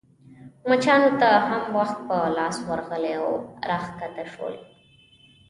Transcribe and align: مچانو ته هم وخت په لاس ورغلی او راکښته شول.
مچانو 0.69 1.11
ته 1.21 1.29
هم 1.49 1.63
وخت 1.77 1.97
په 2.07 2.17
لاس 2.37 2.55
ورغلی 2.69 3.13
او 3.21 3.29
راکښته 3.69 4.23
شول. 4.33 4.55